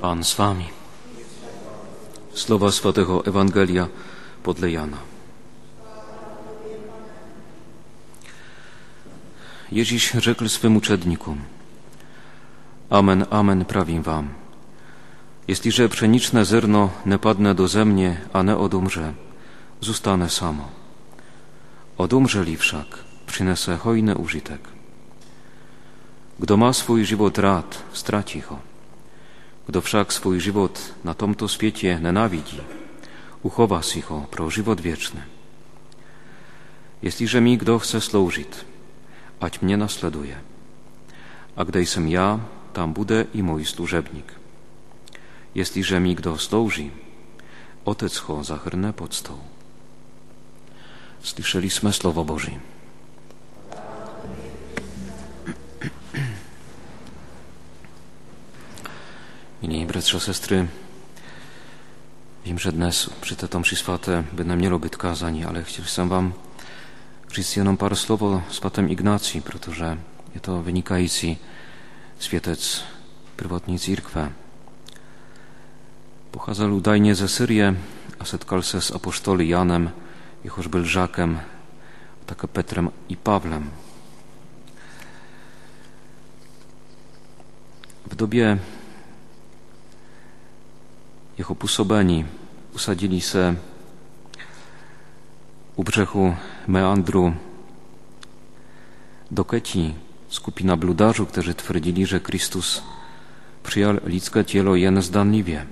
Pan 0.00 0.24
z 0.24 0.34
wami. 0.34 0.64
Słowa 2.34 2.72
Swятego 2.72 3.26
Ewangelia 3.26 3.88
podle 4.42 4.70
Jana. 4.70 4.96
Jeziś 9.72 10.10
rzekł 10.10 10.48
swym 10.48 10.76
uczednikom 10.76 11.38
Amen, 12.90 13.26
amen, 13.30 13.64
prawim 13.64 14.02
wam. 14.02 14.28
Jeśliże 15.48 15.88
pszeniczne 15.88 16.44
zerno 16.44 16.90
nie 17.06 17.18
padnę 17.18 17.54
do 17.54 17.68
zemnie, 17.68 18.20
a 18.32 18.42
nie 18.42 18.56
odumrze, 18.56 19.12
zostanę 19.80 20.30
samo. 20.30 20.68
Odumrzeli 21.98 22.56
wszak, 22.56 22.86
przynesę 23.26 23.76
hojny 23.76 24.14
użytek. 24.14 24.60
Kdo 26.38 26.56
ma 26.56 26.72
swój 26.72 27.04
żywot 27.04 27.38
rad, 27.38 27.82
straci 27.92 28.40
go. 28.40 28.77
Kdo 29.68 29.80
wszak 29.80 30.12
swój 30.12 30.40
żywot 30.40 30.94
na 31.04 31.14
tomto 31.14 31.48
świecie 31.48 32.00
nienawidzi, 32.02 32.60
uchowa 33.42 33.82
si 33.82 34.00
ho 34.00 34.26
pro 34.30 34.50
żywot 34.50 34.80
wieczny. 34.80 35.22
Jeśliże 37.02 37.40
mi 37.40 37.58
kdo 37.58 37.78
chce 37.78 38.00
służyć, 38.00 38.48
ać 39.40 39.62
mnie 39.62 39.76
nasleduje. 39.76 40.36
A 41.56 41.64
gdy 41.64 41.80
jestem 41.80 42.08
ja, 42.08 42.38
tam 42.72 42.92
bude 42.92 43.24
i 43.34 43.42
mój 43.42 43.64
służebnik. 43.64 44.32
Jeśliże 45.54 46.00
mi 46.00 46.14
kdo 46.14 46.38
służy, 46.38 46.90
Otec 47.84 48.16
ho 48.16 48.44
zachrnę 48.44 48.92
pod 48.92 49.14
stoł. 49.14 49.38
Słyszeliśmy 51.22 51.92
Słowo 51.92 52.24
Boże. 52.24 52.50
Milí 59.68 59.86
bratři 59.86 60.16
a 60.16 60.20
sestry, 60.20 60.68
vím, 62.44 62.58
že 62.58 62.72
dnes 62.72 63.10
mši 63.58 63.76
svaté 63.76 64.24
by 64.32 64.44
nemělo 64.44 64.78
být 64.78 64.96
kázání, 64.96 65.44
ale 65.44 65.64
chtěl 65.64 65.84
jsem 65.84 66.08
vám 66.08 66.34
říct 67.34 67.56
jenom 67.56 67.76
pár 67.76 67.94
slov 67.94 68.22
o 68.22 68.42
svatém 68.50 68.90
Ignacji, 68.90 69.40
protože 69.40 69.98
je 70.34 70.40
to 70.40 70.62
vynikající 70.62 71.38
světec 72.18 72.84
prvotní 73.36 73.78
církve. 73.78 74.32
Pocházel 76.30 76.74
údajnie 76.74 77.14
ze 77.14 77.28
Syrii 77.28 77.76
a 78.20 78.24
setkal 78.24 78.62
se 78.62 78.80
s 78.80 78.90
apoštoli 78.90 79.48
Janem, 79.48 79.92
jehož 80.44 80.66
byl 80.66 80.84
žákem, 80.84 81.40
také 82.26 82.46
Petrem 82.46 82.90
i 83.08 83.16
Pawlem. 83.16 83.72
W 88.10 88.16
dobie 88.16 88.60
jeho 91.38 91.54
působení 91.54 92.26
usadzili 92.74 93.20
se 93.20 93.56
u 95.76 95.82
břehu 95.84 96.34
meandru 96.66 97.34
do 99.30 99.44
Keci 99.44 99.94
skupina 100.28 100.76
bludarzy, 100.76 101.26
którzy 101.26 101.54
twierdzili, 101.54 102.06
że 102.06 102.20
Chrystus 102.20 102.82
przyjął 103.62 103.92
ludzkie 104.04 104.44
ciało 104.44 104.76
jen 104.76 105.02
zdanliwie. 105.02 105.66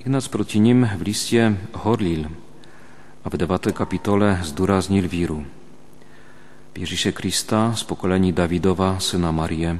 Ignac 0.00 0.28
proti 0.28 0.60
nim 0.60 0.86
w 0.98 1.02
liście 1.02 1.54
Horlil, 1.72 2.28
a 3.24 3.30
w 3.30 3.36
devate 3.36 3.72
kapitole 3.72 4.38
zduraznil 4.44 5.08
wiru. 5.08 5.44
Wierzy 6.74 6.96
się 6.96 7.12
Krista 7.12 7.76
z 7.76 7.84
pokoleni 7.84 8.32
Dawidowa, 8.32 9.00
syna 9.00 9.32
Marię, 9.32 9.76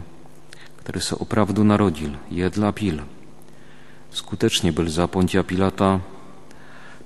który 0.76 1.00
se 1.00 1.18
oprawdu 1.18 1.64
narodził, 1.64 2.10
jedla 2.30 2.72
pil. 2.72 3.17
Skutecznie 4.10 4.72
był 4.72 4.88
za 4.88 5.08
Pontia 5.08 5.42
Pilata 5.44 6.00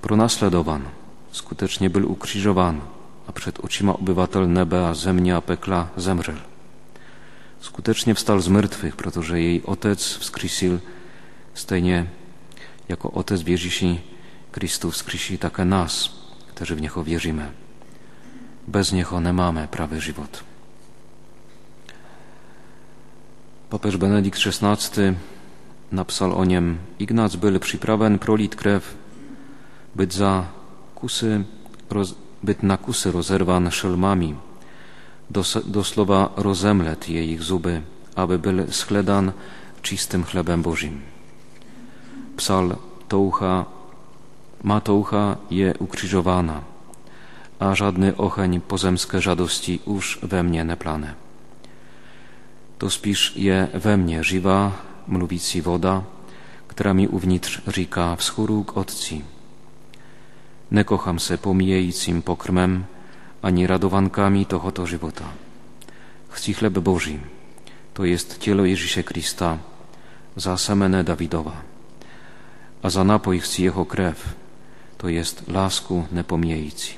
pronasledowany, 0.01 0.85
skutecznie 1.31 1.89
był 1.89 2.11
ukrzyżowany, 2.11 2.81
a 3.27 3.31
przed 3.31 3.59
oczyma 3.59 3.93
obywatel 3.93 4.51
neba, 4.51 4.93
zemnia, 4.93 5.41
pekla 5.41 5.87
zemrzel. 5.97 6.37
Skutecznie 7.61 8.15
wstał 8.15 8.39
z 8.39 8.47
martwych, 8.47 8.95
protože 8.95 9.41
jej 9.41 9.63
Otec 9.63 10.03
wskrysil 10.03 10.79
stejnie 11.53 12.05
jako 12.89 13.11
Otec 13.11 13.41
wierzy 13.41 13.71
się 13.71 13.95
Chrystus 14.51 14.95
wskrysi 14.95 15.37
také 15.37 15.65
nas, 15.65 16.09
którzy 16.55 16.75
w 16.75 16.81
Niego 16.81 17.03
wierzymy. 17.03 17.51
Bez 18.67 18.91
Niego 18.91 19.21
nie 19.21 19.33
mamy 19.33 19.67
prawy 19.67 20.01
żywot. 20.01 20.43
Papież 23.69 23.97
Benedykt 23.97 24.39
XVI 24.47 25.13
napisał 25.93 26.37
o 26.37 26.45
niem 26.45 26.77
Ignac 26.99 27.35
był 27.35 27.59
przyprawen 27.59 28.19
prolit 28.19 28.55
krew, 28.55 28.95
być 29.95 30.13
za 30.13 30.43
kusy, 30.95 31.43
roz, 31.89 32.15
być 32.43 32.57
na 32.61 32.77
kusy 32.77 33.11
rozerwan 33.11 33.71
szelmami, 33.71 34.35
do, 35.29 35.43
do 35.65 35.83
słowa 35.83 36.29
rozemlet 36.35 37.09
je 37.09 37.25
ich 37.25 37.43
zuby, 37.43 37.81
aby 38.15 38.39
był 38.39 38.71
schledan 38.71 39.31
czystym 39.81 40.23
chlebem 40.23 40.61
Bożym. 40.61 41.01
Psal 42.37 42.75
toucha, 43.07 43.65
ma 44.63 44.81
toucha 44.81 45.37
je 45.51 45.73
ukrzyżowana, 45.79 46.61
a 47.59 47.75
żadny 47.75 48.17
ocheń 48.17 48.61
pozemskie 48.61 49.21
żadości 49.21 49.79
już 49.87 50.19
we 50.23 50.43
mnie 50.43 50.65
nie 50.65 50.77
plane. 50.77 51.13
To 52.79 52.89
spisz 52.89 53.37
je 53.37 53.67
we 53.73 53.97
mnie 53.97 54.23
żywa, 54.23 54.71
mluvící 55.07 55.61
která 56.67 56.93
mi 56.93 57.07
uvnitř 57.07 57.61
říká 57.67 58.15
vzchůru 58.15 58.63
k 58.63 58.77
Otci. 58.77 59.25
Nekocham 60.71 61.19
se 61.19 61.37
pomíjejícím 61.37 62.21
pokrmem 62.21 62.85
ani 63.43 63.67
radowankami 63.67 64.45
tohoto 64.45 64.85
żywota. 64.85 65.33
Chci 66.29 66.53
chleb 66.53 66.73
Boży, 66.73 67.19
to 67.93 68.03
jest 68.03 68.37
cielo 68.41 68.65
Ježíše 68.65 69.03
Krista, 69.03 69.59
za 70.35 70.57
semenę 70.57 71.03
Dawidowa, 71.03 71.61
a 72.83 72.89
za 72.89 73.03
napoj 73.03 73.39
chci 73.39 73.63
Jeho 73.63 73.85
krew, 73.85 74.35
to 74.97 75.07
jest 75.07 75.43
lásku 75.47 76.07
nepomíjející. 76.11 76.97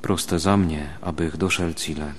Proste 0.00 0.38
za 0.38 0.56
mnie, 0.56 0.96
abych 1.02 1.36
doszedł 1.36 1.74
cíle. 1.74 2.14